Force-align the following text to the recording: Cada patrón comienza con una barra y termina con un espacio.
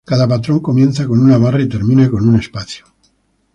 Cada 0.03 0.27
patrón 0.27 0.61
comienza 0.61 1.05
con 1.05 1.19
una 1.19 1.37
barra 1.37 1.61
y 1.61 1.69
termina 1.69 2.09
con 2.09 2.27
un 2.27 2.35
espacio. 2.39 2.85